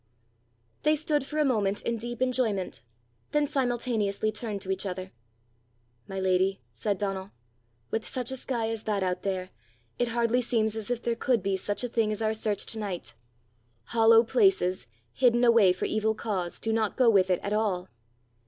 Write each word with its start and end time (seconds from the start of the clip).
They 0.81 0.95
stood 0.95 1.23
for 1.27 1.37
a 1.37 1.45
moment 1.45 1.83
in 1.83 1.97
deep 1.97 2.23
enjoyment, 2.23 2.81
then 3.33 3.45
simultaneously 3.45 4.31
turned 4.31 4.61
to 4.63 4.71
each 4.71 4.83
other. 4.87 5.11
"My 6.07 6.19
lady," 6.19 6.59
said 6.71 6.97
Donal, 6.97 7.29
"with 7.91 8.07
such 8.07 8.31
a 8.31 8.35
sky 8.35 8.71
as 8.71 8.81
that 8.85 9.03
out 9.03 9.21
there, 9.21 9.51
it 9.99 10.07
hardly 10.07 10.41
seems 10.41 10.75
as 10.75 10.89
if 10.89 11.03
there 11.03 11.15
could 11.15 11.43
be 11.43 11.55
such 11.55 11.83
a 11.83 11.87
thing 11.87 12.11
as 12.11 12.19
our 12.19 12.33
search 12.33 12.65
to 12.65 12.79
night! 12.79 13.13
Hollow 13.83 14.23
places, 14.23 14.87
hidden 15.13 15.43
away 15.43 15.71
for 15.71 15.85
evil 15.85 16.15
cause, 16.15 16.59
do 16.59 16.73
not 16.73 16.97
go 16.97 17.07
with 17.07 17.29
it 17.29 17.39
at 17.43 17.53
all! 17.53 17.87